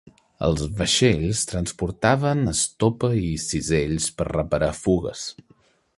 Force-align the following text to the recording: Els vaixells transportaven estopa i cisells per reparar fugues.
Els 0.45 0.61
vaixells 0.79 1.41
transportaven 1.51 2.41
estopa 2.53 3.13
i 3.27 3.29
cisells 3.47 4.11
per 4.21 4.31
reparar 4.33 4.75
fugues. 4.83 5.29